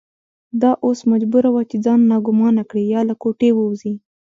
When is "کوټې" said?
3.21-3.49